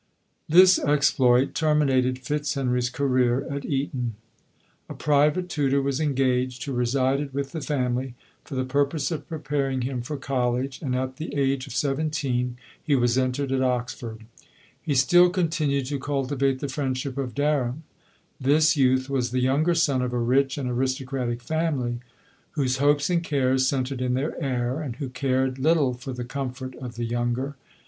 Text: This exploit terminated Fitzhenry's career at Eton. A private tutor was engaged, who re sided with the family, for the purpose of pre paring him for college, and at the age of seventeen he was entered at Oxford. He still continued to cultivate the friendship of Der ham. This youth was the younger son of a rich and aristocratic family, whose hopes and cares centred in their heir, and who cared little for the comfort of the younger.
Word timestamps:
This 0.49 0.79
exploit 0.79 1.53
terminated 1.53 2.17
Fitzhenry's 2.17 2.89
career 2.89 3.45
at 3.53 3.63
Eton. 3.65 4.15
A 4.89 4.95
private 4.95 5.47
tutor 5.47 5.79
was 5.79 5.99
engaged, 5.99 6.63
who 6.63 6.71
re 6.73 6.87
sided 6.87 7.35
with 7.35 7.51
the 7.51 7.61
family, 7.61 8.15
for 8.43 8.55
the 8.55 8.65
purpose 8.65 9.11
of 9.11 9.27
pre 9.29 9.37
paring 9.37 9.83
him 9.83 10.01
for 10.01 10.17
college, 10.17 10.81
and 10.81 10.95
at 10.95 11.17
the 11.17 11.35
age 11.35 11.67
of 11.67 11.75
seventeen 11.75 12.57
he 12.83 12.95
was 12.95 13.15
entered 13.15 13.51
at 13.51 13.61
Oxford. 13.61 14.21
He 14.81 14.95
still 14.95 15.29
continued 15.29 15.85
to 15.85 15.99
cultivate 15.99 16.61
the 16.61 16.67
friendship 16.67 17.15
of 17.15 17.35
Der 17.35 17.65
ham. 17.65 17.83
This 18.39 18.75
youth 18.75 19.07
was 19.07 19.29
the 19.29 19.39
younger 19.39 19.75
son 19.75 20.01
of 20.01 20.13
a 20.13 20.17
rich 20.17 20.57
and 20.57 20.67
aristocratic 20.67 21.43
family, 21.43 21.99
whose 22.53 22.77
hopes 22.77 23.11
and 23.11 23.23
cares 23.23 23.67
centred 23.67 24.01
in 24.01 24.15
their 24.15 24.35
heir, 24.43 24.81
and 24.81 24.95
who 24.95 25.09
cared 25.09 25.59
little 25.59 25.93
for 25.93 26.11
the 26.11 26.25
comfort 26.25 26.73
of 26.77 26.95
the 26.95 27.05
younger. 27.05 27.55